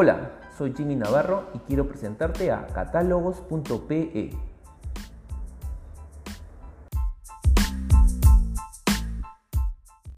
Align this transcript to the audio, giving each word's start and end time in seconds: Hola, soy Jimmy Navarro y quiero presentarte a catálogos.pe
Hola, 0.00 0.30
soy 0.56 0.74
Jimmy 0.76 0.94
Navarro 0.94 1.48
y 1.54 1.58
quiero 1.58 1.88
presentarte 1.88 2.52
a 2.52 2.68
catálogos.pe 2.68 4.30